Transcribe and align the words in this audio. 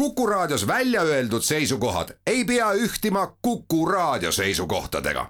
Kuku 0.00 0.26
Raadios 0.26 0.66
välja 0.66 1.02
öeldud 1.02 1.42
seisukohad 1.42 2.08
ei 2.26 2.44
pea 2.44 2.72
ühtima 2.72 3.36
Kuku 3.42 3.86
Raadio 3.86 4.32
seisukohtadega. 4.32 5.26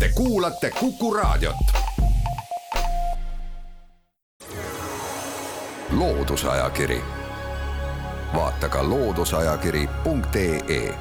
Te 0.00 0.10
kuulate 0.14 0.70
Kuku 0.80 1.14
Raadiot. 1.14 1.56
loodusajakiri, 5.90 7.00
vaata 8.34 8.68
ka 8.68 8.88
looduseajakiri.ee 8.88 10.94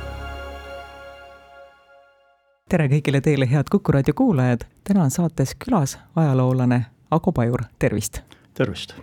tere 2.69 2.87
kõigile 2.87 3.21
teile, 3.21 3.51
head 3.51 3.63
Kuku 3.71 3.91
raadio 3.91 4.13
kuulajad, 4.13 4.59
täna 4.83 5.03
on 5.03 5.11
saates 5.11 5.55
külas 5.65 5.99
ajaloolane 6.15 6.85
Ago 7.11 7.31
Pajur, 7.31 7.61
tervist! 7.79 8.19
tervist! 8.53 8.93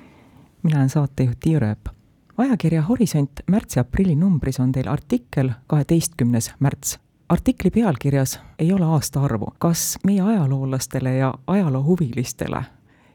mina 0.62 0.79
olen 0.79 0.88
saatejuht 0.88 1.38
Tiia 1.40 1.58
Rööp. 1.58 2.01
Ajakirja 2.38 2.82
Horisont 2.82 3.30
märtsi-aprilli 3.46 4.16
numbris 4.16 4.60
on 4.60 4.72
teil 4.72 4.88
artikkel 4.88 5.50
kaheteistkümnes 5.66 6.52
märts. 6.61 6.98
artikli 7.29 7.70
pealkirjas 7.70 8.40
ei 8.58 8.72
ole 8.72 8.84
aastaarvu. 8.84 9.46
kas 9.58 9.98
meie 10.04 10.20
ajaloolastele 10.20 11.16
ja 11.16 11.34
ajaloohuvilistele, 11.46 12.64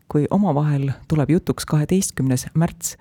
kui 0.08 0.26
omavahel 0.30 0.92
tuleb 1.08 1.30
jutuks 1.30 1.66
kaheteistkümnes 1.66 2.48
märts, 2.54 2.98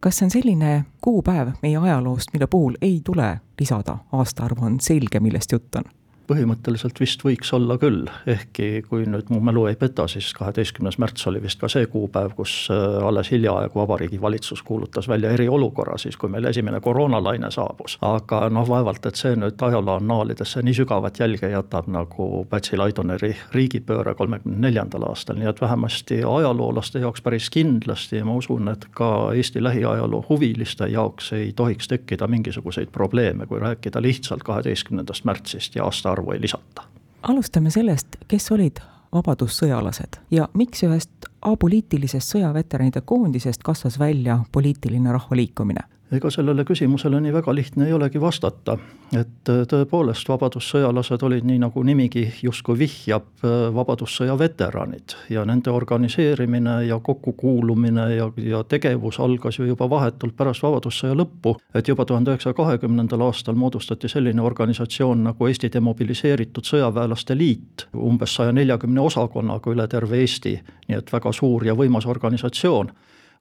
kas 0.00 0.16
see 0.16 0.26
on 0.26 0.30
selline 0.30 0.84
kuupäev 1.00 1.48
meie 1.62 1.76
ajaloost, 1.76 2.28
mille 2.32 2.46
puhul 2.46 2.74
ei 2.82 3.00
tule 3.04 3.40
lisada 3.60 3.98
aastaarvu, 4.12 4.64
on 4.64 4.80
selge, 4.80 5.20
millest 5.20 5.52
jutt 5.52 5.74
on? 5.74 5.84
Põhimõtteliselt 6.28 6.98
vist 7.00 7.22
võiks 7.24 7.50
olla 7.56 7.76
küll, 7.80 8.06
ehkki 8.26 8.82
kui 8.88 9.04
nüüd 9.08 9.28
mu 9.32 9.40
mälu 9.44 9.66
ei 9.68 9.76
peta, 9.78 10.06
siis 10.08 10.30
kaheteistkümnes 10.36 10.96
märts 11.02 11.26
oli 11.28 11.42
vist 11.42 11.60
ka 11.60 11.68
see 11.68 11.86
kuupäev, 11.90 12.32
kus 12.38 12.54
äh, 12.72 12.98
alles 13.04 13.30
hiljaaegu 13.32 13.80
Vabariigi 13.80 14.20
Valitsus 14.20 14.62
kuulutas 14.62 15.08
välja 15.08 15.32
eriolukorra, 15.36 15.98
siis 16.00 16.16
kui 16.16 16.32
meil 16.32 16.48
esimene 16.48 16.80
koroonalaine 16.80 17.50
saabus. 17.54 17.98
aga 18.00 18.48
noh, 18.50 18.68
vaevalt, 18.68 19.06
et 19.06 19.20
see 19.20 19.34
nüüd 19.36 19.60
ajaloo 19.68 19.98
annaalidesse 20.00 20.62
nii 20.64 20.78
sügavat 20.80 21.20
jälge 21.20 21.50
jätab, 21.52 21.90
nagu 21.92 22.46
Pätsi 22.50 22.76
Laidoneri 22.80 23.34
riigipööre 23.52 24.14
kolmekümne 24.14 24.58
neljandal 24.68 25.08
aastal, 25.10 25.38
nii 25.40 25.50
et 25.50 25.60
vähemasti 25.60 26.22
ajaloolaste 26.24 27.04
jaoks 27.04 27.22
päris 27.22 27.50
kindlasti 27.50 28.22
ja 28.22 28.24
ma 28.24 28.38
usun, 28.40 28.72
et 28.72 28.88
ka 28.96 29.10
Eesti 29.34 29.62
lähiajaloo 29.62 30.24
huviliste 30.28 30.88
jaoks 30.88 31.32
ei 31.36 31.52
tohiks 31.52 31.88
tekkida 31.88 32.26
mingisuguseid 32.26 32.88
probleeme, 32.92 33.46
kui 33.46 33.60
rääkida 33.60 34.02
lihtsalt 34.02 34.42
kaheteistkümnendast 34.42 35.24
märtsist 35.24 35.76
ja 35.76 35.84
aasta 35.84 36.13
arvu 36.14 36.34
ei 36.36 36.40
lisata. 36.40 36.86
alustame 37.22 37.70
sellest, 37.70 38.16
kes 38.28 38.50
olid 38.52 38.80
vabadussõjalased 39.14 40.18
ja 40.30 40.48
miks 40.58 40.82
ühest 40.86 41.28
apoliitilisest 41.42 42.34
sõjaveteranide 42.34 43.00
koondisest 43.04 43.62
kasvas 43.62 43.98
välja 43.98 44.38
poliitiline 44.52 45.12
rahvaliikumine? 45.12 45.86
Ega 46.12 46.30
sellele 46.30 46.64
küsimusele 46.64 47.20
nii 47.20 47.32
väga 47.32 47.54
lihtne 47.54 47.86
ei 47.88 47.92
olegi 47.92 48.20
vastata, 48.20 48.76
et 49.16 49.50
äh, 49.50 49.62
tõepoolest 49.68 50.28
vabadussõjalased 50.28 51.22
olid 51.24 51.46
nii, 51.48 51.58
nagu 51.62 51.82
nimigi 51.86 52.26
justkui 52.42 52.76
vihjab, 52.78 53.26
äh, 53.44 53.54
vabadussõja 53.74 54.36
veteranid. 54.38 55.16
Ja 55.32 55.44
nende 55.48 55.72
organiseerimine 55.72 56.76
ja 56.88 56.98
kokkukuulumine 57.00 58.08
ja, 58.16 58.28
ja 58.36 58.62
tegevus 58.68 59.20
algas 59.20 59.58
ju 59.58 59.68
juba 59.70 59.88
vahetult 59.90 60.36
pärast 60.36 60.62
vabadussõja 60.66 61.16
lõppu, 61.16 61.56
et 61.74 61.88
juba 61.88 62.04
tuhande 62.04 62.34
üheksasaja 62.34 62.58
kahekümnendal 62.58 63.24
aastal 63.24 63.56
moodustati 63.58 64.08
selline 64.08 64.42
organisatsioon 64.42 65.24
nagu 65.30 65.48
Eesti 65.48 65.72
Demobiliseeritud 65.72 66.68
Sõjaväelaste 66.68 67.38
Liit, 67.38 67.88
umbes 67.96 68.36
saja 68.36 68.52
neljakümne 68.52 69.00
osakonnaga 69.00 69.72
üle 69.72 69.88
terve 69.88 70.20
Eesti, 70.20 70.58
nii 70.88 71.00
et 71.00 71.12
väga 71.12 71.32
suur 71.32 71.64
ja 71.64 71.74
võimas 71.78 72.06
organisatsioon 72.06 72.92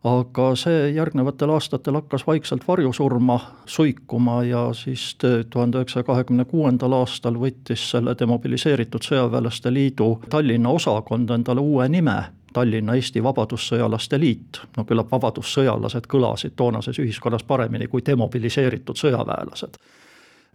aga 0.04 0.50
see 0.60 0.92
järgnevatel 0.98 1.54
aastatel 1.56 1.96
hakkas 1.96 2.26
vaikselt 2.28 2.68
varju 2.68 2.92
surma, 2.94 3.40
suikuma 3.66 4.44
ja 4.44 4.66
siis 4.76 5.16
tuhande 5.50 5.80
üheksasaja 5.80 6.04
kahekümne 6.04 6.46
kuuendal 6.46 6.98
aastal 7.00 7.40
võttis 7.40 7.86
selle 7.92 8.16
demobiliseeritud 8.20 9.06
sõjaväelaste 9.08 9.72
liidu 9.74 10.10
Tallinna 10.30 10.76
osakond 10.76 11.32
endale 11.32 11.64
uue 11.64 11.88
nime, 11.90 12.18
Tallinna 12.54 12.98
Eesti 13.00 13.24
Vabadussõjalaste 13.24 14.20
Liit, 14.20 14.60
no 14.78 14.84
küllap 14.86 15.12
vabadussõjalased 15.12 16.08
kõlasid 16.12 16.56
toonases 16.56 17.00
ühiskonnas 17.00 17.48
paremini 17.48 17.88
kui 17.88 18.04
demobiliseeritud 18.06 19.00
sõjaväelased 19.00 19.80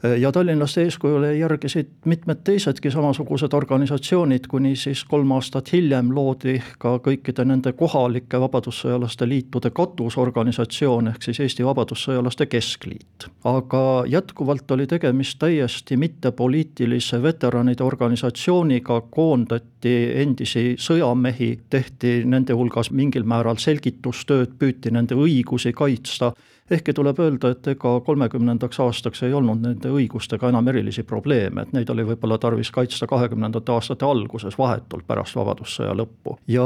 ja 0.02 0.32
tallinlaste 0.32 0.82
eeskujule 0.82 1.36
järgisid 1.36 1.88
mitmed 2.04 2.36
teisedki 2.44 2.90
samasugused 2.90 3.52
organisatsioonid, 3.52 4.46
kuni 4.48 4.76
siis 4.76 5.02
kolm 5.04 5.32
aastat 5.34 5.72
hiljem 5.72 6.12
loodi 6.14 6.60
ka 6.78 6.98
kõikide 7.02 7.42
nende 7.48 7.72
kohalike 7.72 8.38
vabadussõjalaste 8.40 9.26
liitude 9.28 9.72
katusorganisatsioon, 9.74 11.08
ehk 11.12 11.26
siis 11.26 11.40
Eesti 11.40 11.66
Vabadussõjalaste 11.66 12.46
Keskliit. 12.46 13.26
aga 13.44 14.04
jätkuvalt 14.06 14.70
oli 14.70 14.86
tegemist 14.86 15.38
täiesti 15.38 15.96
mittepoliitilise 15.96 17.22
veteranide 17.22 17.84
organisatsiooniga, 17.84 19.00
koondati 19.10 19.96
endisi 20.14 20.76
sõjamehi, 20.78 21.58
tehti 21.70 22.22
nende 22.24 22.52
hulgas 22.52 22.90
mingil 22.90 23.26
määral 23.26 23.58
selgitustööd, 23.58 24.54
püüti 24.58 24.94
nende 24.94 25.14
õigusi 25.14 25.72
kaitsta 25.72 26.32
ehkki 26.70 26.92
tuleb 26.92 27.18
öelda, 27.22 27.52
et 27.54 27.68
ega 27.72 27.94
kolmekümnendaks 28.04 28.80
aastaks 28.84 29.22
ei 29.26 29.34
olnud 29.34 29.62
nende 29.64 29.87
õigustega 29.90 30.48
enam 30.52 30.68
erilisi 30.68 31.02
probleeme, 31.02 31.62
et 31.62 31.72
neid 31.76 31.90
oli 31.90 32.06
võib-olla 32.08 32.38
tarvis 32.38 32.70
kaitsta 32.74 33.06
kahekümnendate 33.06 33.72
aastate 33.72 34.06
alguses, 34.06 34.58
vahetult 34.58 35.06
pärast 35.06 35.36
Vabadussõja 35.36 35.94
lõppu. 35.96 36.38
ja 36.48 36.64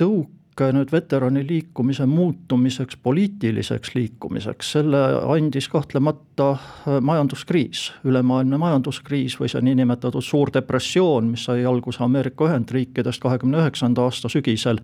tõuke 0.00 0.70
nüüd 0.76 0.92
veterani 0.92 1.44
liikumise 1.46 2.06
muutumiseks 2.06 2.96
poliitiliseks 3.02 3.94
liikumiseks, 3.94 4.72
selle 4.72 5.02
andis 5.34 5.68
kahtlemata 5.68 6.50
äh, 6.52 6.98
majanduskriis, 7.00 7.92
ülemaailmne 8.04 8.58
majanduskriis 8.58 9.38
või 9.40 9.48
see 9.48 9.62
niinimetatud 9.64 10.24
suur 10.24 10.52
depressioon, 10.54 11.30
mis 11.34 11.44
sai 11.48 11.64
alguse 11.64 12.04
Ameerika 12.04 12.50
Ühendriikidest 12.50 13.22
kahekümne 13.22 13.62
üheksanda 13.62 14.08
aasta 14.08 14.28
sügisel 14.28 14.82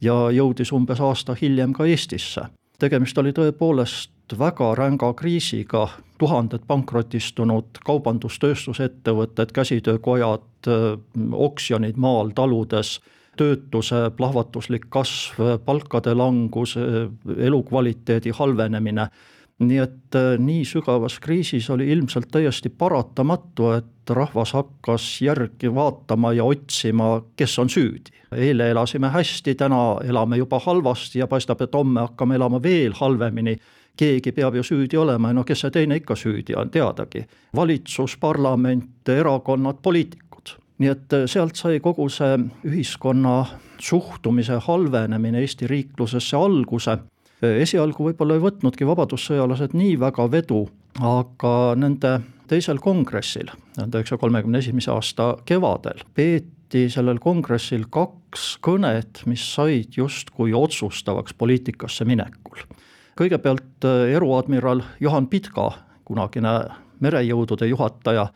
ja 0.00 0.28
jõudis 0.30 0.72
umbes 0.72 1.00
aasta 1.00 1.36
hiljem 1.40 1.74
ka 1.76 1.84
Eestisse 1.84 2.48
tegemist 2.78 3.18
oli 3.18 3.32
tõepoolest 3.34 4.36
väga 4.38 4.72
ränga 4.78 5.12
kriisiga, 5.18 5.88
tuhanded 6.18 6.66
pankrotistunud 6.66 7.80
kaubandus-tööstusettevõtted, 7.86 9.52
käsitöökojad, 9.54 10.70
oksjonid 11.32 11.96
maal, 11.96 12.34
taludes, 12.34 12.98
töötuse 13.38 14.08
plahvatuslik 14.16 14.88
kasv, 14.90 15.60
palkade 15.64 16.14
langus, 16.18 16.74
elukvaliteedi 17.38 18.34
halvenemine 18.34 19.08
nii 19.58 19.78
et 19.82 20.14
äh, 20.16 20.36
nii 20.38 20.62
sügavas 20.66 21.18
kriisis 21.22 21.68
oli 21.70 21.88
ilmselt 21.90 22.30
täiesti 22.30 22.70
paratamatu, 22.70 23.72
et 23.78 24.10
rahvas 24.14 24.54
hakkas 24.54 25.06
järgi 25.22 25.72
vaatama 25.74 26.32
ja 26.32 26.44
otsima, 26.44 27.22
kes 27.36 27.58
on 27.58 27.70
süüdi. 27.70 28.14
eile 28.32 28.70
elasime 28.70 29.08
hästi, 29.08 29.54
täna 29.54 29.98
elame 30.04 30.36
juba 30.36 30.58
halvasti 30.58 31.18
ja 31.18 31.26
paistab, 31.26 31.60
et 31.62 31.74
homme 31.74 32.00
hakkame 32.00 32.34
elama 32.34 32.62
veel 32.62 32.92
halvemini 32.94 33.56
keegi 33.98 34.32
peab 34.32 34.54
ju 34.54 34.62
süüdi 34.62 34.98
olema 34.98 35.32
ja 35.32 35.38
no 35.40 35.44
kes 35.44 35.64
see 35.64 35.74
teine 35.74 35.98
ikka 35.98 36.16
süüdi 36.16 36.56
on, 36.56 36.70
teadagi. 36.70 37.26
valitsus, 37.56 38.16
parlament, 38.16 39.08
erakonnad, 39.08 39.82
poliitikud. 39.82 40.54
nii 40.78 40.90
et 40.94 41.12
äh, 41.12 41.26
sealt 41.26 41.56
sai 41.58 41.80
kogu 41.82 42.08
see 42.08 42.38
ühiskonna 42.64 43.44
suhtumise 43.78 44.58
halvenemine 44.66 45.40
Eesti 45.40 45.66
riiklusesse 45.66 46.36
alguse 46.36 46.98
esialgu 47.42 48.08
võib-olla 48.08 48.36
ei 48.36 48.42
võtnudki 48.42 48.86
vabadussõjalased 48.88 49.74
nii 49.78 49.94
väga 50.00 50.26
vedu, 50.30 50.64
aga 50.98 51.54
nende 51.78 52.18
teisel 52.50 52.80
kongressil, 52.82 53.52
tuhande 53.76 54.00
üheksasaja 54.00 54.22
kolmekümne 54.22 54.62
esimese 54.62 54.90
aasta 54.94 55.30
kevadel, 55.48 56.02
peeti 56.14 56.86
sellel 56.90 57.20
kongressil 57.22 57.86
kaks 57.92 58.56
kõnet, 58.64 59.22
mis 59.30 59.44
said 59.54 59.98
justkui 60.00 60.54
otsustavaks 60.56 61.36
poliitikasse 61.38 62.08
minekul. 62.08 62.64
Kõigepealt 63.18 63.86
eruadmiral 64.14 64.84
Juhan 65.02 65.26
Pitka, 65.26 65.72
kunagine 66.06 66.52
merejõudude 67.02 67.66
juhataja, 67.66 68.28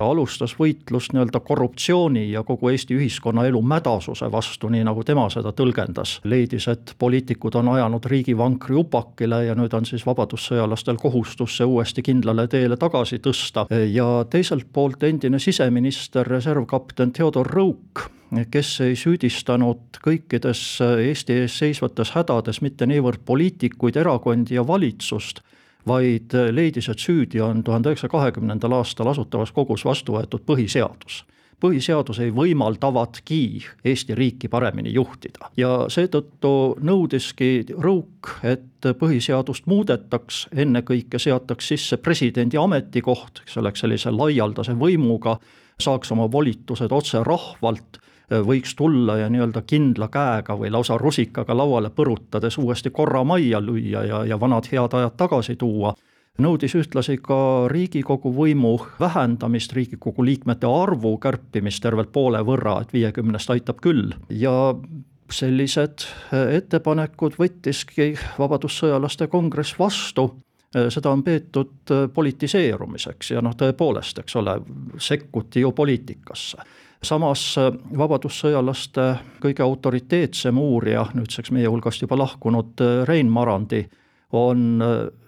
alustas 0.00 0.54
võitlust 0.58 1.12
nii-öelda 1.14 1.40
korruptsiooni 1.44 2.30
ja 2.32 2.42
kogu 2.46 2.70
Eesti 2.72 2.96
ühiskonnaelu 2.96 3.60
mädasuse 3.62 4.30
vastu, 4.32 4.68
nii 4.72 4.84
nagu 4.84 5.04
tema 5.04 5.28
seda 5.30 5.52
tõlgendas. 5.56 6.20
leidis, 6.24 6.68
et 6.68 6.94
poliitikud 6.98 7.54
on 7.54 7.68
ajanud 7.68 8.06
riigi 8.06 8.36
vankri 8.36 8.76
upakile 8.76 9.44
ja 9.44 9.54
nüüd 9.54 9.74
on 9.76 9.86
siis 9.86 10.06
vabadussõjalastel 10.06 10.96
kohustus 10.96 11.56
see 11.56 11.66
uuesti 11.66 12.02
kindlale 12.02 12.48
teele 12.48 12.76
tagasi 12.76 13.18
tõsta 13.18 13.66
ja 13.70 14.24
teiselt 14.30 14.66
poolt 14.72 15.02
endine 15.02 15.38
siseminister, 15.38 16.26
reservkapten 16.26 17.12
Theodor 17.12 17.46
Rõuk, 17.46 18.08
kes 18.50 18.80
ei 18.80 18.96
süüdistanud 18.96 20.00
kõikides 20.04 20.62
Eesti 20.80 21.40
ees 21.42 21.58
seisvates 21.58 22.14
hädades 22.14 22.60
mitte 22.62 22.86
niivõrd 22.86 23.24
poliitikuid, 23.26 23.96
erakondi 23.96 24.54
ja 24.54 24.66
valitsust, 24.66 25.42
vaid 25.86 26.34
leidis, 26.52 26.88
et 26.88 26.98
süüdi 26.98 27.40
on 27.42 27.64
tuhande 27.64 27.90
üheksasaja 27.90 28.12
kahekümnendal 28.12 28.72
aastal 28.80 29.10
Asutavas 29.10 29.52
Kogus 29.52 29.84
vastu 29.84 30.16
võetud 30.18 30.44
põhiseadus. 30.46 31.24
põhiseadus 31.60 32.18
ei 32.24 32.30
võimaldavatki 32.32 33.64
Eesti 33.84 34.14
riiki 34.14 34.48
paremini 34.48 34.92
juhtida 34.92 35.50
ja 35.56 35.86
seetõttu 35.88 36.76
nõudiski 36.80 37.66
Rõuk, 37.76 38.30
et 38.42 38.88
põhiseadust 38.98 39.66
muudetaks, 39.66 40.46
ennekõike 40.56 41.18
seataks 41.18 41.68
sisse 41.68 41.96
presidendi 41.96 42.56
ametikoht, 42.56 43.42
kes 43.44 43.56
oleks 43.56 43.80
sellise 43.80 44.10
laialdase 44.10 44.72
võimuga, 44.72 45.36
saaks 45.80 46.12
oma 46.12 46.30
volitused 46.32 46.92
otse 46.92 47.24
rahvalt 47.24 48.00
võiks 48.30 48.74
tulla 48.78 49.16
ja 49.18 49.28
nii-öelda 49.30 49.62
kindla 49.66 50.08
käega 50.08 50.54
või 50.58 50.70
lausa 50.70 50.98
rusikaga 50.98 51.56
lauale 51.56 51.90
põrutades 51.90 52.58
uuesti 52.58 52.90
korra 52.90 53.24
majja 53.24 53.60
lüüa 53.60 54.04
ja, 54.06 54.24
ja 54.24 54.40
vanad 54.40 54.68
head 54.70 54.94
ajad 54.94 55.16
tagasi 55.18 55.56
tuua. 55.56 55.94
Nõudis 56.40 56.72
ühtlasi 56.78 57.18
ka 57.20 57.68
Riigikogu 57.68 58.30
võimu 58.32 58.76
vähendamist, 59.00 59.72
Riigikogu 59.76 60.24
liikmete 60.24 60.66
arvu 60.66 61.16
kärpimist 61.20 61.82
tervelt 61.82 62.12
poole 62.12 62.40
võrra, 62.46 62.78
et 62.80 62.92
viiekümnest 62.94 63.50
aitab 63.50 63.82
küll. 63.82 64.14
Ja 64.30 64.74
sellised 65.30 66.06
ettepanekud 66.32 67.36
võttiski 67.38 68.14
Vabadussõjalaste 68.38 69.28
kongress 69.30 69.76
vastu. 69.78 70.30
Seda 70.70 71.10
on 71.10 71.24
peetud 71.26 71.90
politiseerumiseks 72.14 73.32
ja 73.34 73.42
noh, 73.42 73.56
tõepoolest, 73.58 74.22
eks 74.22 74.36
ole, 74.38 74.54
sekkuti 75.02 75.64
ju 75.64 75.72
poliitikasse 75.74 76.62
samas 77.02 77.54
vabadussõjalaste 77.98 79.06
kõige 79.40 79.64
autoriteetsem 79.64 80.58
uurija, 80.58 81.06
nüüdseks 81.14 81.52
meie 81.56 81.68
hulgast 81.68 82.02
juba 82.04 82.18
lahkunud 82.20 82.82
Rein 83.08 83.30
Marandi, 83.32 83.84
on 84.32 84.82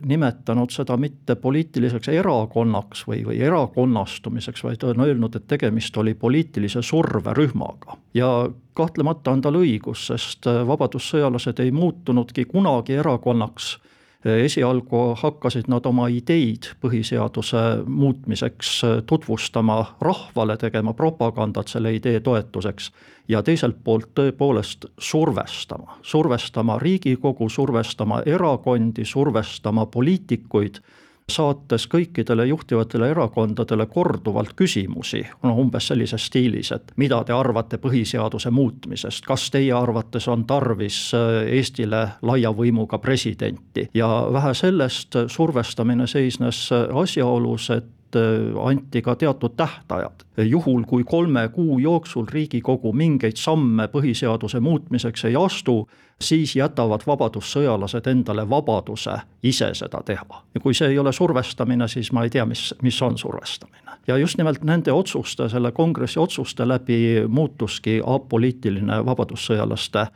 nimetanud 0.07 0.71
seda 0.71 0.97
mitte 0.97 1.35
poliitiliseks 1.35 2.09
erakonnaks 2.13 3.03
või, 3.09 3.25
või 3.27 3.41
erakonnastumiseks, 3.43 4.63
vaid 4.63 4.85
on 4.87 5.03
öelnud, 5.03 5.35
et 5.37 5.49
tegemist 5.51 5.97
oli 5.99 6.15
poliitilise 6.15 6.83
surverühmaga. 6.83 7.97
ja 8.15 8.49
kahtlemata 8.75 9.31
on 9.31 9.41
tal 9.43 9.59
õigus, 9.59 10.07
sest 10.07 10.47
vabadussõjalased 10.47 11.59
ei 11.61 11.73
muutunudki 11.73 12.45
kunagi 12.45 12.95
erakonnaks 13.03 13.79
esialgu 14.25 15.15
hakkasid 15.19 15.69
nad 15.69 15.87
oma 15.87 16.07
ideid 16.09 16.69
põhiseaduse 16.83 17.83
muutmiseks 17.87 18.83
tutvustama 19.07 19.97
rahvale, 20.01 20.57
tegema 20.57 20.93
propagandat 20.95 21.69
selle 21.69 21.95
idee 21.95 22.21
toetuseks 22.21 22.93
ja 23.29 23.43
teiselt 23.43 23.77
poolt 23.85 24.13
tõepoolest 24.15 24.87
survestama, 24.99 25.99
survestama 26.03 26.79
Riigikogu, 26.79 27.49
survestama 27.49 28.23
erakondi, 28.27 29.05
survestama 29.05 29.87
poliitikuid 29.87 30.83
saates 31.31 31.87
kõikidele 31.89 32.47
juhtivatele 32.47 33.11
erakondadele 33.11 33.87
korduvalt 33.87 34.53
küsimusi, 34.57 35.23
no 35.43 35.55
umbes 35.61 35.87
sellises 35.93 36.27
stiilis, 36.27 36.73
et 36.73 36.93
mida 36.97 37.23
te 37.25 37.33
arvate 37.33 37.79
põhiseaduse 37.83 38.51
muutmisest, 38.51 39.27
kas 39.27 39.49
teie 39.51 39.73
arvates 39.77 40.29
on 40.29 40.45
tarvis 40.47 40.99
äh, 41.15 41.43
Eestile 41.59 42.05
laia 42.23 42.53
võimuga 42.53 42.99
presidenti? 42.99 43.89
Ja 43.95 44.09
vähe 44.33 44.55
sellest, 44.55 45.17
survestamine 45.27 46.07
seisnes 46.07 46.69
asjaolus, 46.73 47.71
et 47.71 47.91
Äh, 48.17 48.67
anti 48.67 49.03
ka 49.03 49.17
teatud 49.17 49.51
tähtajad. 49.57 50.13
juhul, 50.37 50.83
kui 50.83 51.05
kolme 51.05 51.49
kuu 51.49 51.79
jooksul 51.79 52.27
Riigikogu 52.29 52.93
mingeid 52.93 53.37
samme 53.37 53.87
põhiseaduse 53.87 54.61
muutmiseks 54.61 55.25
ei 55.25 55.37
astu, 55.37 55.89
siis 56.21 56.57
jätavad 56.57 57.01
vabadussõjalased 57.07 58.07
endale 58.07 58.49
vabaduse 58.51 59.17
ise 59.43 59.71
seda 59.75 60.03
teha. 60.05 60.43
ja 60.55 60.61
kui 60.61 60.75
see 60.75 60.89
ei 60.89 60.99
ole 60.99 61.13
survestamine, 61.13 61.89
siis 61.89 62.13
ma 62.13 62.25
ei 62.25 62.31
tea, 62.31 62.45
mis, 62.47 62.75
mis 62.83 63.03
on 63.03 63.19
survestamine. 63.19 63.91
ja 64.07 64.17
just 64.17 64.39
nimelt 64.39 64.65
nende 64.65 64.93
otsuste, 64.93 65.49
selle 65.49 65.73
kongressi 65.73 66.21
otsuste 66.21 66.69
läbi 66.69 67.25
muutuski 67.29 68.01
apoliitiline 68.07 69.05
vabadussõjalaste 69.05 70.07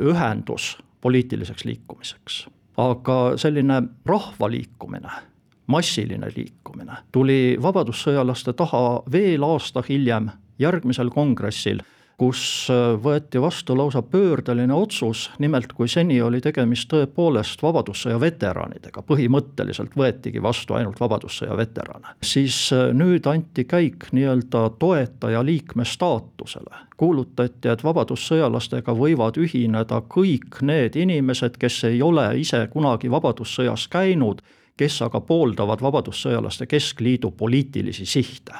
ühendus 0.00 0.78
poliitiliseks 1.00 1.64
liikumiseks. 1.64 2.46
aga 2.76 3.32
selline 3.36 3.82
rahvaliikumine 4.06 5.29
massiline 5.70 6.32
liikumine 6.36 7.00
tuli 7.12 7.56
vabadussõjalaste 7.62 8.52
taha 8.58 9.02
veel 9.12 9.46
aasta 9.46 9.84
hiljem, 9.88 10.30
järgmisel 10.58 11.10
kongressil 11.14 11.80
kus 12.20 12.42
äh, 12.68 12.92
võeti 13.00 13.40
vastu 13.40 13.74
lausa 13.78 14.02
pöördeline 14.04 14.74
otsus, 14.76 15.28
nimelt 15.40 15.72
kui 15.76 15.88
seni 15.88 16.18
oli 16.22 16.42
tegemist 16.44 16.90
tõepoolest 16.92 17.62
Vabadussõja 17.64 18.18
veteranidega, 18.20 19.04
põhimõtteliselt 19.08 19.96
võetigi 19.96 20.42
vastu 20.44 20.76
ainult 20.76 21.00
Vabadussõja 21.00 21.56
veterane, 21.56 22.14
siis 22.22 22.58
äh, 22.76 22.90
nüüd 22.96 23.28
anti 23.30 23.64
käik 23.64 24.10
nii-öelda 24.12 24.66
toetaja 24.82 25.44
liikme 25.44 25.84
staatusele. 25.88 26.86
kuulutati, 27.00 27.68
et 27.72 27.80
vabadussõjalastega 27.84 28.92
võivad 28.92 29.38
ühineda 29.40 30.02
kõik 30.04 30.60
need 30.60 30.96
inimesed, 31.00 31.56
kes 31.56 31.84
ei 31.88 32.02
ole 32.04 32.26
ise 32.42 32.66
kunagi 32.72 33.08
Vabadussõjas 33.10 33.88
käinud 33.88 34.44
kes 34.76 35.02
aga 35.02 35.20
pooldavad 35.20 35.82
Vabadussõjalaste 35.82 36.66
Keskliidu 36.66 37.30
poliitilisi 37.30 38.06
sihte. 38.06 38.52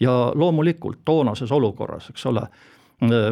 ja 0.00 0.32
loomulikult 0.34 0.98
toonases 1.04 1.52
olukorras, 1.52 2.10
eks 2.10 2.26
ole, 2.26 2.42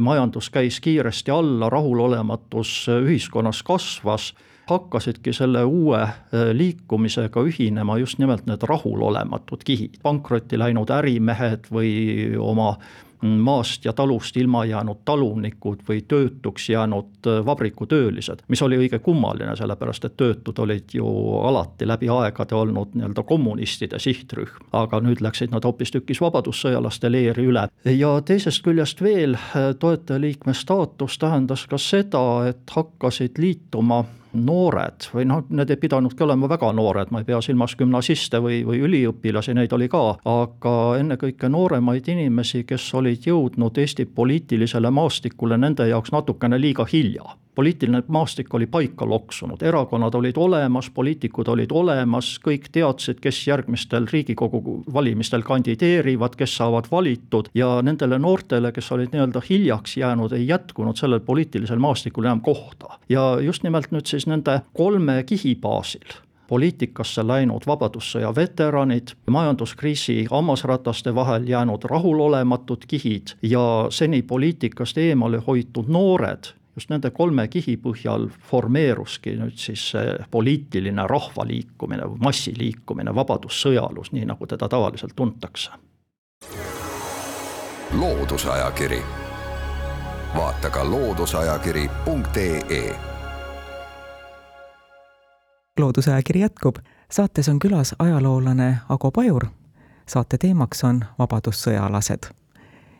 majandus 0.01 0.51
käis 0.51 0.81
kiiresti 0.81 1.31
alla, 1.31 1.71
rahulolematus 1.71 2.87
ühiskonnas 3.03 3.63
kasvas, 3.63 4.35
hakkasidki 4.71 5.33
selle 5.33 5.65
uue 5.65 6.07
liikumisega 6.53 7.43
ühinema 7.43 7.99
just 7.99 8.19
nimelt 8.19 8.47
need 8.47 8.63
rahulolematud 8.63 9.65
kihid, 9.65 9.99
pankrotti 10.03 10.59
läinud 10.59 10.91
ärimehed 10.91 11.67
või 11.73 11.91
oma 12.39 12.77
maast 13.23 13.85
ja 13.85 13.93
talust 13.93 14.37
ilma 14.37 14.65
jäänud 14.65 15.03
talunikud 15.05 15.83
või 15.89 16.03
töötuks 16.09 16.69
jäänud 16.69 17.27
äh, 17.27 17.45
vabrikutöölised, 17.47 18.45
mis 18.49 18.63
oli 18.63 18.79
õige 18.79 18.99
kummaline, 18.99 19.57
sellepärast 19.57 20.05
et 20.05 20.17
töötud 20.17 20.59
olid 20.59 20.95
ju 20.95 21.07
alati 21.43 21.87
läbi 21.89 22.09
aegade 22.13 22.55
olnud 22.55 22.95
nii-öelda 22.95 23.23
kommunistide 23.23 23.99
sihtrühm, 24.03 24.71
aga 24.73 25.01
nüüd 25.01 25.23
läksid 25.23 25.55
nad 25.55 25.65
hoopistükkis 25.65 26.21
vabadussõjalaste 26.21 27.13
leeri 27.13 27.47
üle. 27.47 27.69
ja 27.85 28.15
teisest 28.25 28.65
küljest 28.65 29.03
veel, 29.03 29.35
äh, 29.35 29.73
toetajaliikme 29.79 30.55
staatus 30.55 31.19
tähendas 31.19 31.67
ka 31.67 31.79
seda, 31.79 32.49
et 32.49 32.71
hakkasid 32.71 33.39
liituma 33.39 34.05
noored 34.35 35.09
või 35.15 35.27
noh, 35.29 35.45
need 35.51 35.71
ei 35.71 35.81
pidanudki 35.81 36.25
olema 36.25 36.49
väga 36.49 36.73
noored, 36.77 37.13
ma 37.13 37.23
ei 37.23 37.29
pea 37.29 37.41
silmas 37.45 37.77
gümnasiste 37.79 38.41
või, 38.43 38.63
või 38.67 38.83
üliõpilasi, 38.87 39.55
neid 39.57 39.73
oli 39.73 39.89
ka, 39.93 40.03
aga 40.29 40.75
ennekõike 41.01 41.51
nooremaid 41.53 42.09
inimesi, 42.09 42.65
kes 42.69 42.89
olid 42.99 43.27
jõudnud 43.29 43.79
Eesti 43.79 44.07
poliitilisele 44.07 44.91
maastikule 44.91 45.59
nende 45.59 45.89
jaoks 45.89 46.13
natukene 46.13 46.61
liiga 46.61 46.87
hilja 46.93 47.37
poliitiline 47.55 48.03
maastik 48.09 48.55
oli 48.55 48.67
paika 48.67 49.07
loksunud, 49.09 49.63
erakonnad 49.63 50.15
olid 50.15 50.37
olemas, 50.37 50.91
poliitikud 50.91 51.49
olid 51.49 51.71
olemas, 51.73 52.39
kõik 52.45 52.71
teadsid, 52.73 53.21
kes 53.21 53.43
järgmistel 53.47 54.07
Riigikogu 54.13 54.83
valimistel 54.93 55.43
kandideerivad, 55.43 56.37
kes 56.37 56.57
saavad 56.57 56.89
valitud 56.93 57.53
ja 57.55 57.75
nendele 57.83 58.19
noortele, 58.19 58.73
kes 58.73 58.93
olid 58.93 59.13
nii-öelda 59.13 59.45
hiljaks 59.51 59.97
jäänud, 59.97 60.33
ei 60.33 60.49
jätkunud 60.49 60.97
sellel 60.97 61.21
poliitilisel 61.21 61.79
maastikul 61.79 62.25
enam 62.25 62.41
kohta. 62.41 62.99
ja 63.09 63.39
just 63.41 63.63
nimelt 63.63 63.91
nüüd 63.93 64.07
siis 64.07 64.27
nende 64.27 64.61
kolme 64.73 65.23
kihi 65.27 65.55
baasil 65.61 66.21
poliitikasse 66.53 67.23
läinud 67.27 67.65
Vabadussõja 67.67 68.35
veteranid, 68.37 69.15
majanduskriisi 69.31 70.27
hammasrataste 70.31 71.15
vahel 71.15 71.49
jäänud 71.49 71.85
rahulolematud 71.89 72.85
kihid 72.89 73.37
ja 73.43 73.87
seni 73.91 74.23
poliitikast 74.23 74.99
eemale 74.99 75.41
hoitud 75.47 75.89
noored 75.89 76.53
just 76.75 76.91
nende 76.91 77.11
kolme 77.11 77.49
kihi 77.49 77.77
põhjal 77.77 78.29
formeeruski 78.51 79.37
nüüd 79.37 79.57
siis 79.61 79.91
see 79.93 80.17
poliitiline 80.31 81.07
rahvaliikumine 81.09 82.03
või 82.09 82.19
massiliikumine, 82.29 83.15
vabadussõjalus, 83.15 84.13
nii 84.13 84.25
nagu 84.29 84.47
teda 84.47 84.69
tavaliselt 84.69 85.13
tuntakse. 85.17 85.71
loodusajakiri, 87.93 89.03
vaata 90.37 90.71
ka 90.71 90.91
looduseajakiri.ee. 90.91 92.97
loodusajakiri 95.81 96.41
jätkub, 96.41 96.77
saates 97.11 97.49
on 97.49 97.59
külas 97.59 97.95
ajaloolane 97.99 98.79
Ago 98.89 99.11
Pajur. 99.11 99.47
saate 100.07 100.39
teemaks 100.39 100.85
on 100.85 101.05
vabadussõjalased. 101.19 102.31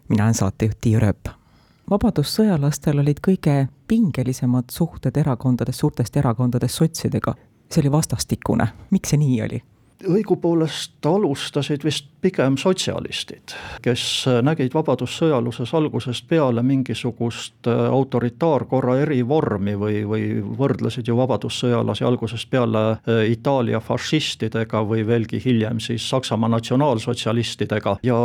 mina 0.09 0.25
olen 0.25 0.35
saatejuht 0.35 0.79
Tiia 0.81 1.01
Rööp 1.01 1.42
vabadussõjalastel 1.91 2.99
olid 2.99 3.21
kõige 3.21 3.69
pingelisemad 3.89 4.71
suhted 4.71 5.17
erakondades, 5.17 5.79
suurtest 5.79 6.17
erakondadest 6.17 6.75
sotsidega. 6.75 7.35
see 7.73 7.81
oli 7.81 7.93
vastastikune, 7.93 8.67
miks 8.91 9.09
see 9.09 9.19
nii 9.19 9.43
oli? 9.43 9.63
Õigupoolest 10.09 11.07
alustasid 11.07 11.85
vist 11.85 12.09
pigem 12.23 12.57
sotsialistid, 12.61 13.55
kes 13.83 14.03
nägid 14.47 14.75
vabadussõjaluses 14.77 15.73
algusest 15.75 16.29
peale 16.31 16.63
mingisugust 16.63 17.67
äh, 17.67 17.81
autoritaarkorra 17.91 19.01
erivormi 19.03 19.75
või, 19.79 20.03
või 20.07 20.27
võrdlesid 20.59 21.11
ju 21.11 21.17
vabadussõjalasi 21.19 22.07
algusest 22.07 22.51
peale 22.51 22.85
äh, 22.93 23.25
Itaalia 23.33 23.81
fašistidega 23.83 24.85
või 24.87 25.03
veelgi 25.07 25.43
hiljem 25.45 25.81
siis 25.83 26.07
Saksamaa 26.11 26.53
natsionaalsotsialistidega 26.55 27.97
ja 28.07 28.21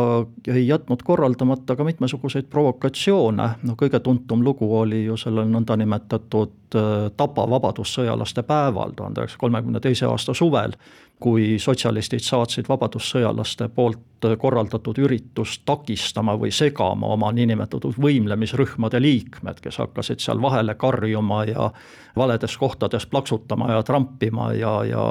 ei 0.53 0.67
jätnud 0.67 1.01
korraldamata 1.03 1.75
ka 1.75 1.87
mitmesuguseid 1.87 2.51
provokatsioone, 2.53 3.49
no 3.63 3.77
kõige 3.79 3.99
tuntum 4.05 4.45
lugu 4.45 4.69
oli 4.77 5.03
ju 5.07 5.17
sellel 5.17 5.49
nõndanimetatud 5.55 6.77
äh, 6.77 7.09
Tapa 7.17 7.49
vabadussõjalaste 7.49 8.45
päeval 8.45 8.93
tuhande 8.93 9.25
üheksasaja 9.25 9.41
kolmekümne 9.41 9.81
teise 9.81 10.05
aasta 10.05 10.37
suvel, 10.37 10.77
kui 11.19 11.57
sotsialistid 11.59 12.21
saatsid 12.21 12.67
vabadussõjalaste 12.69 13.69
poolt 13.73 14.25
korraldatud 14.37 14.97
üritust 15.01 15.63
takistama 15.65 16.35
või 16.37 16.51
segama 16.53 17.09
oma 17.13 17.31
niinimetatud 17.33 17.97
võimlemisrühmade 18.01 19.01
liikmed, 19.01 19.61
kes 19.61 19.77
hakkasid 19.81 20.21
seal 20.21 20.41
vahele 20.41 20.75
karjuma 20.77 21.43
ja 21.49 21.69
valedes 22.17 22.57
kohtades 22.57 23.05
plaksutama 23.09 23.71
ja 23.73 23.83
trampima 23.85 24.51
ja, 24.57 24.73
ja 24.89 25.05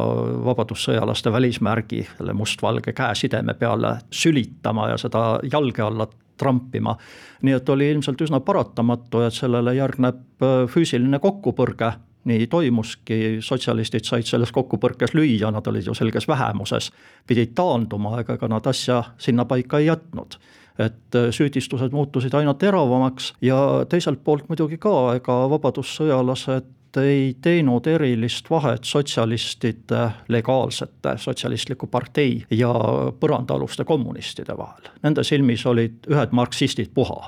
vabadussõjalaste 0.47 1.33
välismärgi 1.33 2.05
selle 2.17 2.35
mustvalge 2.35 2.95
käesideme 2.95 3.55
peale 3.55 3.97
sülitama 4.11 4.91
ja 4.93 4.99
seda 4.99 5.27
jalge 5.53 5.83
alla 5.83 6.07
trampima. 6.37 6.97
nii 7.43 7.55
et 7.57 7.69
oli 7.69 7.91
ilmselt 7.91 8.21
üsna 8.21 8.41
paratamatu, 8.41 9.23
et 9.27 9.35
sellele 9.35 9.75
järgneb 9.75 10.45
füüsiline 10.71 11.19
kokkupõrge 11.19 11.93
nii 12.27 12.47
toimuski, 12.51 13.39
sotsialistid 13.45 14.07
said 14.07 14.29
selles 14.29 14.53
kokkupõrkes 14.55 15.15
lüüa, 15.17 15.51
nad 15.55 15.67
olid 15.67 15.87
ju 15.87 15.95
selges 15.95 16.29
vähemuses, 16.29 16.91
pidid 17.27 17.55
taanduma, 17.59 18.21
ega 18.21 18.37
ega 18.37 18.51
nad 18.51 18.67
asja 18.67 19.03
sinnapaika 19.19 19.83
ei 19.83 19.91
jätnud. 19.91 20.39
Et 20.79 21.17
äh, 21.17 21.31
süüdistused 21.33 21.95
muutusid 21.97 22.35
aina 22.37 22.53
teravamaks 22.55 23.33
ja 23.41 23.59
teiselt 23.89 24.21
poolt 24.25 24.51
muidugi 24.51 24.77
ka, 24.79 25.15
ega 25.17 25.39
vabadussõjalased 25.55 26.75
ei 27.01 27.37
teinud 27.43 27.87
erilist 27.93 28.51
vahet 28.51 28.85
sotsialistide, 28.85 30.03
legaalsete 30.33 31.17
sotsialistliku 31.21 31.87
partei 31.93 32.39
ja 32.51 32.73
põrandaaluste 33.21 33.85
kommunistide 33.85 34.57
vahel. 34.57 34.93
Nende 35.05 35.25
silmis 35.25 35.67
olid 35.69 36.09
ühed 36.09 36.33
marksistid 36.37 36.95
puha 36.95 37.27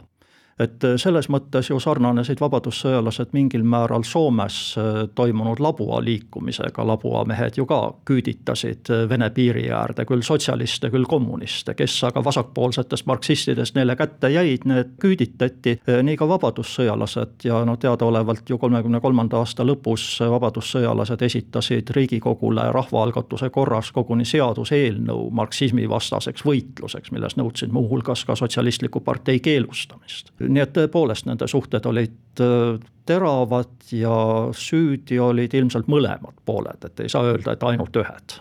et 0.58 0.84
äh, 0.84 0.96
selles 0.98 1.28
mõttes 1.30 1.70
ju 1.70 1.78
sarnanesid 1.80 2.40
vabadussõjalased 2.42 3.32
mingil 3.36 3.62
määral 3.62 4.04
Soomes 4.06 4.58
äh, 4.78 5.00
toimunud 5.14 5.60
Labua 5.62 6.00
liikumisega, 6.04 6.86
Labua 6.86 7.24
mehed 7.28 7.58
ju 7.58 7.66
ka 7.68 7.80
küüditasid 8.08 8.90
äh, 8.94 9.04
Vene 9.10 9.30
piiri 9.34 9.68
äärde 9.70 10.04
küll 10.08 10.24
sotsialiste, 10.26 10.90
küll 10.90 11.06
kommuniste, 11.08 11.74
kes 11.78 11.96
aga 12.08 12.22
vasakpoolsetest 12.24 13.06
marksistidest 13.06 13.78
neile 13.78 13.96
kätte 13.96 14.30
jäid, 14.32 14.66
need 14.68 14.96
küüditati, 15.00 15.78
nii 16.02 16.16
ka 16.18 16.28
vabadussõjalased. 16.28 17.46
Ja 17.46 17.60
noh, 17.66 17.78
teadaolevalt 17.80 18.50
ju 18.50 18.58
kolmekümne 18.58 19.00
kolmanda 19.00 19.38
aasta 19.40 19.64
lõpus 19.66 20.18
vabadussõjalased 20.20 21.22
esitasid 21.24 21.92
Riigikogule 21.94 22.66
rahvaalgatuse 22.74 23.50
korras 23.54 23.92
koguni 23.94 24.26
seaduseelnõu 24.28 25.28
marksismivastaseks 25.38 26.44
võitluseks, 26.46 27.12
milles 27.14 27.38
nõudsid 27.38 27.72
muuhulgas 27.74 28.24
ka 28.28 28.36
sotsialistliku 28.38 29.00
partei 29.04 29.40
keelustamist 29.44 30.32
nii 30.48 30.64
et 30.64 30.74
tõepoolest 30.76 31.28
nende 31.28 31.48
suhted 31.50 31.86
olid 31.88 32.42
äh, 32.44 32.78
teravad 33.08 33.92
ja 33.92 34.16
süüdi 34.56 35.20
olid 35.20 35.54
ilmselt 35.54 35.88
mõlemad 35.88 36.36
pooled, 36.44 36.84
et 36.84 37.00
ei 37.04 37.12
saa 37.12 37.24
öelda, 37.30 37.54
et 37.54 37.64
ainult 37.70 37.96
ühed. 37.96 38.38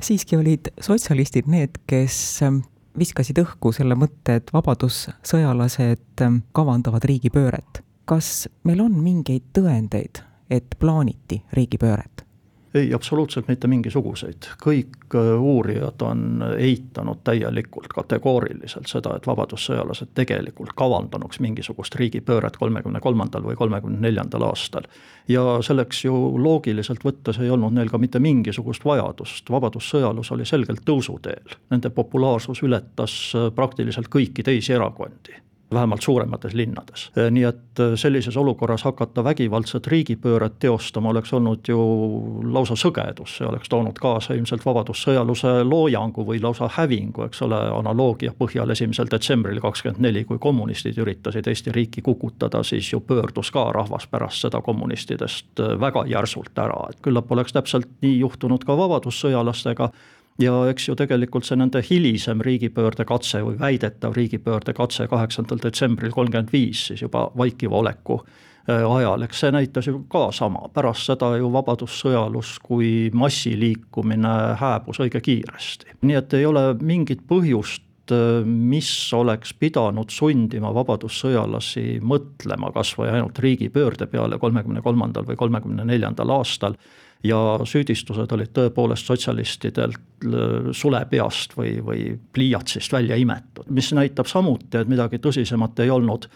siiski 0.00 0.38
olid 0.40 0.72
sotsialistid 0.80 1.50
need, 1.50 1.82
kes 1.90 2.16
ähm, 2.46 2.62
viskasid 2.98 3.38
õhku 3.42 3.72
selle 3.76 3.94
mõtte, 3.98 4.40
et 4.40 4.50
vabadussõjalased 4.54 6.24
ähm, 6.24 6.42
kavandavad 6.56 7.04
riigipööret. 7.04 7.84
kas 8.04 8.48
meil 8.66 8.80
on 8.82 8.96
mingeid 8.98 9.52
tõendeid, 9.54 10.24
et 10.50 10.74
plaaniti 10.78 11.42
riigipööret? 11.54 12.29
Ei, 12.74 12.94
absoluutselt 12.94 13.48
mitte 13.48 13.68
mingisuguseid, 13.68 14.46
kõik 14.62 15.14
äh, 15.14 15.30
uurijad 15.42 16.02
on 16.06 16.44
eitanud 16.58 17.22
täielikult, 17.26 17.90
kategooriliselt 17.94 18.90
seda, 18.90 19.16
et 19.16 19.26
vabadussõjalased 19.26 20.12
tegelikult 20.14 20.72
kavandanuks 20.78 21.40
mingisugust 21.42 21.98
riigipööret 21.98 22.56
kolmekümne 22.60 23.02
kolmandal 23.02 23.44
või 23.46 23.58
kolmekümne 23.58 24.00
neljandal 24.06 24.46
aastal. 24.50 24.86
ja 25.28 25.58
selleks 25.62 26.04
ju 26.04 26.14
loogiliselt 26.38 27.04
võttes 27.04 27.38
ei 27.40 27.50
olnud 27.50 27.74
neil 27.74 27.90
ka 27.90 27.98
mitte 27.98 28.18
mingisugust 28.18 28.84
vajadust, 28.84 29.50
vabadussõjalus 29.50 30.30
oli 30.30 30.46
selgelt 30.46 30.84
tõusuteel, 30.86 31.58
nende 31.70 31.90
populaarsus 31.90 32.62
ületas 32.62 33.20
äh, 33.34 33.50
praktiliselt 33.54 34.08
kõiki 34.08 34.46
teisi 34.46 34.72
erakondi 34.72 35.49
vähemalt 35.74 36.02
suuremates 36.02 36.54
linnades. 36.54 37.10
Äh, 37.18 37.30
nii 37.30 37.44
et 37.44 37.80
äh, 37.80 37.94
sellises 37.94 38.36
olukorras 38.36 38.82
hakata 38.84 39.24
vägivaldset 39.24 39.86
riigipööret 39.86 40.58
teostama 40.58 41.10
oleks 41.10 41.32
olnud 41.32 41.68
ju 41.68 41.80
lausa 42.52 42.76
sõgedus, 42.76 43.36
see 43.38 43.46
oleks 43.46 43.68
toonud 43.70 43.98
kaasa 43.98 44.34
ilmselt 44.34 44.64
vabadussõjaluse 44.66 45.54
loojangu 45.64 46.26
või 46.26 46.42
lausa 46.42 46.68
hävingu, 46.76 47.24
eks 47.28 47.42
ole, 47.46 47.60
analoogia 47.78 48.34
põhjal 48.38 48.74
esimesel 48.74 49.10
detsembril 49.10 49.60
kakskümmend 49.62 50.02
neli, 50.02 50.24
kui 50.24 50.38
kommunistid 50.38 50.98
üritasid 50.98 51.46
Eesti 51.50 51.74
riiki 51.74 52.02
kukutada, 52.02 52.62
siis 52.66 52.92
ju 52.92 53.00
pöördus 53.00 53.50
ka 53.54 53.70
rahvas 53.74 54.06
pärast 54.10 54.46
seda 54.46 54.62
kommunistidest 54.64 55.60
äh, 55.60 55.76
väga 55.80 56.06
järsult 56.10 56.58
ära, 56.58 56.88
et 56.90 57.02
küllap 57.02 57.30
oleks 57.30 57.54
täpselt 57.54 57.88
nii 58.02 58.18
juhtunud 58.24 58.66
ka 58.66 58.76
vabadussõjalastega 58.78 59.90
ja 60.40 60.54
eks 60.70 60.88
ju 60.88 60.96
tegelikult 60.98 61.46
see 61.46 61.58
nende 61.60 61.82
hilisem 61.84 62.42
riigipöördekatse 62.44 63.42
või 63.46 63.58
väidetav 63.60 64.14
riigipöördekatse 64.16 65.08
kaheksandal 65.10 65.60
detsembril 65.62 66.14
kolmkümmend 66.14 66.52
viis 66.52 66.86
siis 66.90 67.02
juba 67.04 67.26
vaikiva 67.36 67.80
oleku 67.82 68.20
äh, 68.20 68.84
ajal, 68.84 69.26
eks 69.26 69.44
see 69.44 69.52
näitas 69.54 69.90
ju 69.90 70.04
ka 70.12 70.28
sama, 70.36 70.68
pärast 70.74 71.10
seda 71.10 71.34
ju 71.40 71.50
vabadussõjalus 71.52 72.56
kui 72.64 73.10
massiliikumine 73.12 74.56
hääbus 74.60 75.02
õige 75.04 75.22
kiiresti. 75.24 76.00
nii 76.02 76.18
et 76.22 76.38
ei 76.38 76.48
ole 76.48 76.64
mingit 76.80 77.26
põhjust 77.28 78.14
äh, 78.14 78.40
mis 78.46 78.92
oleks 79.16 79.54
pidanud 79.60 80.14
sundima 80.14 80.72
vabadussõjalasi 80.76 82.00
mõtlema 82.00 82.72
kas 82.76 82.96
või 82.98 83.12
ainult 83.12 83.38
riigipöörde 83.38 84.08
peale 84.08 84.38
kolmekümne 84.38 84.82
kolmandal 84.82 85.28
või 85.28 85.38
kolmekümne 85.40 85.84
neljandal 85.84 86.38
aastal 86.40 86.78
ja 87.24 87.38
süüdistused 87.68 88.32
olid 88.32 88.52
tõepoolest 88.56 89.08
sotsialistidelt 89.10 89.98
äh, 90.24 90.70
sulepeast 90.72 91.56
või, 91.58 91.78
või 91.84 92.06
pliiatsist 92.32 92.92
välja 92.92 93.18
imetud, 93.20 93.68
mis 93.68 93.92
näitab 93.96 94.30
samuti, 94.30 94.80
et 94.80 94.88
midagi 94.88 95.20
tõsisemat 95.22 95.84
ei 95.84 95.92
olnud 95.92 96.30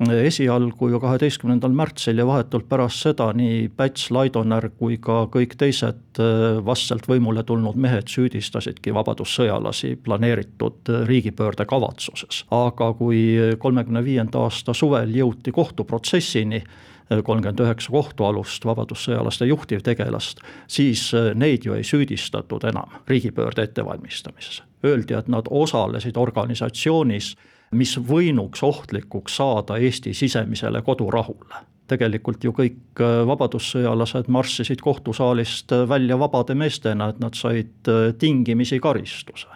esialgu 0.00 0.88
ju 0.88 1.00
kaheteistkümnendal 1.00 1.74
märtsil 1.76 2.18
ja 2.18 2.24
vahetult 2.24 2.64
pärast 2.68 3.02
seda 3.04 3.26
nii 3.36 3.68
Päts, 3.76 4.06
Laidoner 4.10 4.70
kui 4.78 4.96
ka 4.96 5.26
kõik 5.32 5.58
teised 5.60 6.20
äh, 6.20 6.60
vastselt 6.64 7.04
võimule 7.08 7.44
tulnud 7.44 7.76
mehed 7.76 8.08
süüdistasidki 8.08 8.94
vabadussõjalasi 8.96 9.98
planeeritud 10.04 10.88
äh, 10.88 11.02
riigipöörde 11.08 11.68
kavatsuses. 11.68 12.46
aga 12.50 12.92
kui 12.96 13.56
kolmekümne 13.58 14.04
viienda 14.04 14.46
aasta 14.46 14.72
suvel 14.74 15.12
jõuti 15.14 15.52
kohtuprotsessini, 15.52 16.64
kolmkümmend 17.10 17.60
üheksa 17.60 17.90
kohtualust 17.90 18.64
vabadussõjalaste 18.64 19.48
juhtivtegelast, 19.50 20.42
siis 20.70 21.08
äh, 21.14 21.32
neid 21.34 21.66
ju 21.66 21.74
ei 21.74 21.84
süüdistatud 21.86 22.64
enam 22.70 23.00
riigipöörde 23.08 23.66
ettevalmistamises. 23.66 24.62
Öeldi, 24.86 25.16
et 25.18 25.28
nad 25.28 25.48
osalesid 25.50 26.16
organisatsioonis, 26.16 27.34
mis 27.76 27.96
võinuks 27.98 28.62
ohtlikuks 28.66 29.36
saada 29.36 29.76
Eesti 29.78 30.14
sisemisele 30.14 30.82
kodurahule 30.82 31.66
tegelikult 31.90 32.44
ju 32.46 32.52
kõik 32.54 33.02
äh, 33.02 33.24
vabadussõjalased 33.26 34.30
marssisid 34.30 34.82
kohtusaalist 34.86 35.74
äh, 35.74 35.88
välja 35.90 36.18
vabade 36.18 36.54
meestena, 36.54 37.10
et 37.10 37.18
nad 37.18 37.34
said 37.34 37.90
tingimisi 38.18 38.78
karistuse. 38.78 39.48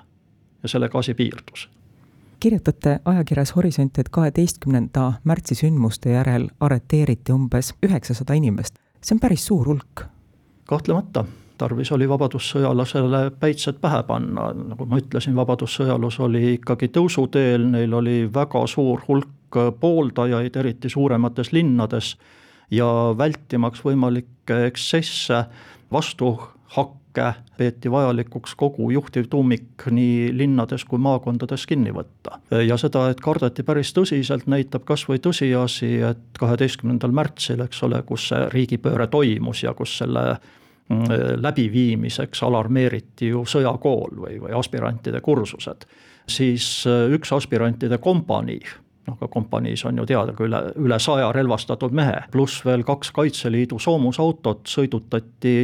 ja 0.63 0.69
sellega 0.69 0.99
asi 0.99 1.15
piirdus 1.15 1.69
kirjutate 2.45 2.99
ajakirjas 3.05 3.55
Horisont, 3.57 3.99
et 3.99 4.09
kaheteistkümnenda 4.13 5.05
märtsi 5.25 5.57
sündmuste 5.57 6.11
järel 6.13 6.51
arreteeriti 6.61 7.33
umbes 7.33 7.73
üheksasada 7.87 8.37
inimest. 8.37 8.77
see 9.01 9.15
on 9.17 9.21
päris 9.21 9.47
suur 9.47 9.69
hulk. 9.69 10.05
kahtlemata, 10.69 11.25
tarvis 11.59 11.93
oli 11.93 12.09
vabadussõjalasele 12.09 13.31
päitsed 13.41 13.81
pähe 13.81 14.03
panna, 14.03 14.51
nagu 14.53 14.87
ma 14.87 15.01
ütlesin, 15.01 15.37
vabadussõjalus 15.37 16.21
oli 16.21 16.55
ikkagi 16.59 16.89
tõusuteel, 16.89 17.65
neil 17.71 17.95
oli 17.95 18.17
väga 18.35 18.67
suur 18.67 19.01
hulk 19.09 19.61
pooldajaid, 19.81 20.57
eriti 20.57 20.89
suuremates 20.89 21.53
linnades, 21.53 22.17
ja 22.71 22.89
vältimaks 23.19 23.85
võimalikke 23.85 24.67
eksesse, 24.67 25.45
vastuhakke, 25.93 27.04
riike 27.15 27.41
peeti 27.57 27.91
vajalikuks 27.91 28.55
kogu 28.55 28.91
juhtivtuumik 28.91 29.87
nii 29.91 30.33
linnades 30.37 30.85
kui 30.85 30.99
maakondades 30.99 31.67
kinni 31.67 31.93
võtta. 31.93 32.41
ja 32.67 32.77
seda, 32.77 33.11
et 33.11 33.21
kardeti 33.21 33.63
päris 33.63 33.93
tõsiselt, 33.95 34.47
näitab 34.47 34.85
kas 34.85 35.07
või 35.09 35.19
tõsiasi, 35.19 36.03
et 36.03 36.39
kaheteistkümnendal 36.39 37.13
märtsil, 37.13 37.61
eks 37.61 37.83
ole, 37.83 38.03
kus 38.03 38.29
see 38.29 38.49
riigipööre 38.51 39.07
toimus 39.07 39.63
ja 39.63 39.75
kus 39.75 39.99
selle 39.99 40.39
läbiviimiseks 41.41 42.43
alarmeeriti 42.43 43.29
ju 43.29 43.45
sõjakool 43.47 44.19
või, 44.19 44.41
või 44.41 44.53
aspirantide 44.53 45.21
kursused, 45.21 45.87
siis 46.29 46.85
üks 46.87 47.33
aspirantide 47.33 47.99
kompanii 47.99 48.61
noh, 49.07 49.17
ka 49.21 49.29
kompaniis 49.29 49.85
on 49.89 49.99
ju 50.01 50.07
teada 50.09 50.35
ka 50.37 50.45
üle, 50.47 50.61
üle 50.81 50.99
saja 51.03 51.31
relvastatud 51.35 51.95
mehe, 51.97 52.23
pluss 52.33 52.65
veel 52.67 52.85
kaks 52.87 53.13
Kaitseliidu 53.15 53.79
soomusautot 53.83 54.67
sõidutati 54.71 55.57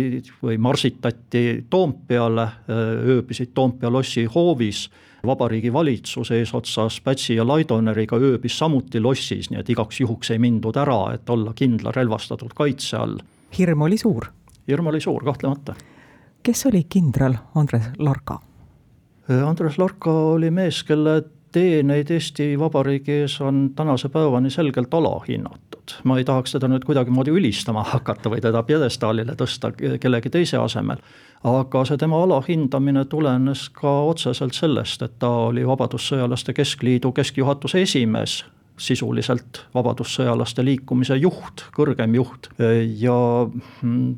või 0.42 0.59
marsitati 0.61 1.44
Toompeale, 1.70 2.49
ööbisid 2.70 3.54
Toompea 3.54 3.92
lossi 3.92 4.26
hoovis, 4.30 4.88
vabariigi 5.26 5.73
valitsus 5.73 6.30
eesotsas 6.37 7.00
Pätsi 7.04 7.37
ja 7.37 7.47
Laidoneriga 7.47 8.16
ööbis 8.16 8.59
samuti 8.59 9.00
lossis, 9.00 9.50
nii 9.50 9.61
et 9.61 9.73
igaks 9.73 10.00
juhuks 10.00 10.32
ei 10.32 10.40
mindud 10.40 10.76
ära, 10.80 11.00
et 11.14 11.30
olla 11.30 11.52
kindla 11.56 11.92
relvastatud 11.97 12.54
kaitse 12.56 12.97
all. 12.97 13.18
hirm 13.59 13.82
oli 13.88 13.99
suur? 13.99 14.30
hirm 14.68 14.87
oli 14.87 15.00
suur, 15.00 15.25
kahtlemata. 15.25 15.75
kes 16.42 16.66
oli 16.66 16.85
kindral 16.88 17.37
Andres 17.54 17.90
Larka? 17.99 18.40
Andres 19.30 19.78
Larka 19.78 20.11
oli 20.11 20.50
mees, 20.50 20.82
kelle 20.85 21.23
teeneid 21.52 22.11
Eesti 22.11 22.59
Vabariigi 22.59 23.12
ees 23.12 23.40
on 23.40 23.71
tänase 23.76 24.09
päevani 24.09 24.50
selgelt 24.50 24.95
alahinnatud. 24.95 25.66
ma 26.04 26.19
ei 26.19 26.25
tahaks 26.25 26.52
teda 26.52 26.69
nüüd 26.69 26.85
kuidagimoodi 26.87 27.33
ülistama 27.35 27.83
hakata 27.83 28.30
või 28.30 28.38
teda 28.40 28.62
pjedestaalile 28.62 29.35
tõsta 29.35 29.73
kellegi 29.75 30.30
teise 30.30 30.61
asemel, 30.62 31.00
aga 31.45 31.85
see 31.85 31.99
tema 31.99 32.23
alahindamine 32.23 33.04
tulenes 33.04 33.69
ka 33.75 33.90
otseselt 34.12 34.54
sellest, 34.54 35.02
et 35.02 35.19
ta 35.19 35.30
oli 35.50 35.66
Vabadussõjalaste 35.66 36.54
Keskliidu 36.54 37.12
keskjuhatuse 37.12 37.83
esimees 37.83 38.45
sisuliselt 38.80 39.64
vabadussõjalaste 39.75 40.64
liikumise 40.64 41.16
juht, 41.20 41.66
kõrgem 41.76 42.14
juht. 42.16 42.49
Ja 43.00 43.16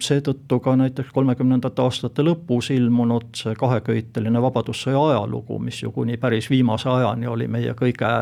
seetõttu 0.03 0.61
ka 0.63 0.77
näiteks 0.79 1.11
kolmekümnendate 1.15 1.83
aastate 1.83 2.25
lõpus 2.27 2.71
ilmunud 2.75 3.33
see 3.39 3.57
kaheköiteline 3.59 4.43
Vabadussõja 4.43 5.03
ajalugu, 5.11 5.59
mis 5.63 5.83
ju 5.83 5.93
kuni 5.95 6.17
päris 6.23 6.51
viimase 6.51 6.91
ajani 6.93 7.31
oli 7.31 7.51
meie 7.51 7.75
kõige 7.79 8.13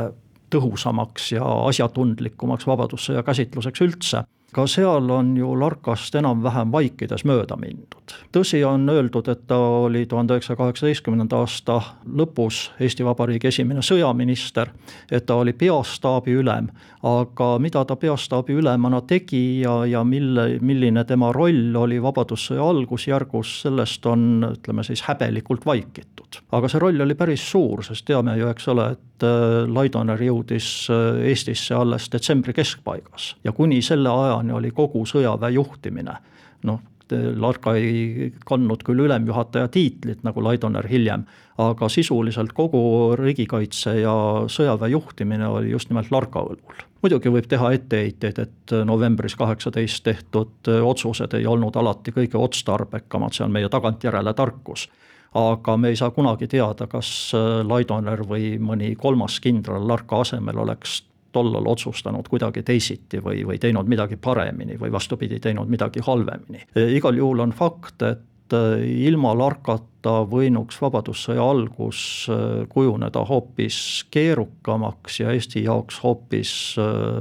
tõhusamaks 0.50 1.32
ja 1.37 1.47
asjatundlikumaks 1.70 2.66
Vabadussõja 2.66 3.23
käsitluseks 3.26 3.87
üldse 3.87 4.25
ka 4.52 4.66
seal 4.66 5.11
on 5.11 5.37
ju 5.37 5.52
Larkast 5.61 6.14
enam-vähem 6.14 6.73
vaikides 6.73 7.25
mööda 7.28 7.57
mindud. 7.57 8.14
tõsi, 8.35 8.64
on 8.66 8.88
öeldud, 8.90 9.28
et 9.28 9.47
ta 9.47 9.57
oli 9.57 10.07
tuhande 10.07 10.35
üheksasaja 10.35 10.57
kaheksateistkümnenda 10.59 11.38
aasta 11.38 11.80
lõpus 12.07 12.71
Eesti 12.80 13.04
Vabariigi 13.07 13.47
esimene 13.49 13.83
sõjaminister, 13.87 14.73
et 15.11 15.26
ta 15.26 15.37
oli 15.38 15.52
peastaabi 15.52 16.35
ülem, 16.42 16.71
aga 17.07 17.50
mida 17.62 17.85
ta 17.85 17.97
peastaabi 17.97 18.57
ülemana 18.59 19.00
tegi 19.07 19.61
ja, 19.61 19.85
ja 19.87 20.02
mille, 20.04 20.59
milline 20.61 21.04
tema 21.04 21.30
roll 21.33 21.76
oli 21.76 22.00
Vabadussõja 22.02 22.66
algusjärgus, 22.75 23.61
sellest 23.62 24.07
on, 24.07 24.26
ütleme 24.50 24.85
siis 24.85 25.04
häbelikult 25.07 25.66
vaikitud. 25.66 26.42
aga 26.52 26.69
see 26.69 26.83
roll 26.83 27.00
oli 27.00 27.14
päris 27.14 27.47
suur, 27.50 27.85
sest 27.87 28.04
teame 28.07 28.37
ju, 28.38 28.50
eks 28.50 28.69
ole, 28.69 28.90
et 28.97 29.26
äh, 29.26 29.71
Laidoner 29.71 30.19
jõudis 30.23 30.88
äh, 30.90 31.23
Eestisse 31.30 31.75
alles 31.75 32.11
detsembri 32.12 32.52
keskpaigas 32.57 33.37
ja 33.45 33.52
kuni 33.52 33.83
selle 33.83 34.11
aja 34.11 34.39
ajani 34.40 34.56
oli 34.56 34.70
kogu 34.75 35.04
sõjaväe 35.06 35.54
juhtimine. 35.59 36.16
noh, 36.64 36.80
Larka 37.11 37.75
ei 37.75 38.32
kandnud 38.47 38.85
küll 38.87 39.02
ülemjuhataja 39.02 39.68
tiitlit, 39.68 40.20
nagu 40.23 40.44
Laidoner 40.44 40.87
hiljem, 40.87 41.25
aga 41.59 41.88
sisuliselt 41.90 42.52
kogu 42.54 43.16
riigikaitse 43.18 43.97
ja 44.00 44.14
sõjaväe 44.47 44.92
juhtimine 44.92 45.49
oli 45.49 45.70
just 45.70 45.90
nimelt 45.90 46.11
Larka 46.11 46.44
õlul. 46.47 46.87
muidugi 47.02 47.32
võib 47.32 47.49
teha 47.49 47.73
etteheiteid, 47.73 48.38
et 48.38 48.75
novembris 48.85 49.35
kaheksateist 49.35 50.04
tehtud 50.04 50.70
otsused 50.85 51.35
ei 51.35 51.47
olnud 51.47 51.76
alati 51.76 52.12
kõige 52.12 52.38
otstarbekamad, 52.38 53.32
see 53.32 53.44
on 53.44 53.52
meie 53.52 53.68
tagantjärele 53.68 54.35
tarkus 54.35 54.88
aga 55.35 55.76
me 55.76 55.88
ei 55.88 55.97
saa 55.97 56.11
kunagi 56.11 56.49
teada, 56.50 56.87
kas 56.90 57.32
Laidoner 57.62 58.23
või 58.26 58.59
mõni 58.59 58.94
kolmas 58.99 59.40
kindral 59.40 59.87
Larka 59.88 60.20
asemel 60.20 60.59
oleks 60.59 61.02
tollal 61.33 61.67
otsustanud 61.69 62.29
kuidagi 62.29 62.63
teisiti 62.67 63.21
või, 63.23 63.45
või 63.47 63.59
teinud 63.59 63.89
midagi 63.89 64.17
paremini 64.17 64.79
või 64.81 64.93
vastupidi, 64.93 65.41
teinud 65.41 65.71
midagi 65.71 66.03
halvemini. 66.07 66.65
Igal 66.97 67.17
juhul 67.19 67.45
on 67.47 67.55
fakt, 67.57 68.03
et 68.03 68.57
e, 68.57 68.63
ilma 69.07 69.33
Larkata 69.39 70.21
võinuks 70.31 70.81
Vabadussõja 70.83 71.45
algus 71.45 72.03
e, 72.31 72.67
kujuneda 72.69 73.25
hoopis 73.29 73.81
keerukamaks 74.11 75.21
ja 75.21 75.35
Eesti 75.37 75.65
jaoks 75.65 76.03
hoopis 76.03 76.53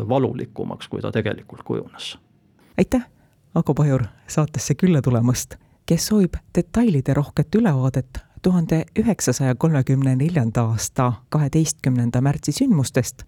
valulikumaks, 0.10 0.88
kui 0.88 1.02
ta 1.02 1.12
tegelikult 1.12 1.64
kujunes. 1.64 2.18
aitäh, 2.78 3.06
Ago 3.56 3.74
Pajur, 3.74 4.04
saatesse 4.28 4.76
külla 4.76 5.02
tulemast. 5.02 5.56
kes 5.90 6.08
soovib 6.08 6.36
detailide 6.56 7.14
rohket 7.14 7.56
ülevaadet 7.56 8.20
tuhande 8.42 8.86
üheksasaja 9.00 9.56
kolmekümne 9.56 10.16
neljanda 10.16 10.62
aasta 10.62 11.14
kaheteistkümnenda 11.30 12.22
märtsi 12.22 12.52
sündmustest 12.52 13.24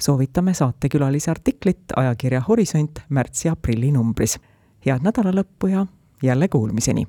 soovitame 0.00 0.54
saatekülalise 0.54 1.30
artiklit 1.30 1.78
ajakirja 1.96 2.42
Horisont 2.48 2.98
märtsi 3.08 3.48
aprilli 3.48 3.92
numbris. 3.92 4.38
head 4.86 5.00
nädalalõppu 5.02 5.66
ja 5.66 5.86
jälle 6.22 6.48
kuulmiseni! 6.48 7.06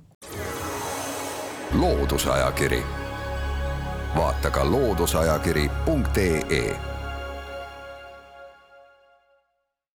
loodusajakiri, 1.74 2.84
vaata 4.16 4.52
ka 4.52 4.72
looduseajakiri.ee 4.72 6.91